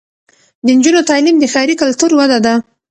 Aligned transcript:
د 0.65 0.67
نجونو 0.77 1.07
تعلیم 1.09 1.35
د 1.39 1.45
ښاري 1.53 1.75
کلتور 1.81 2.11
وده 2.19 2.39
ده. 2.45 2.53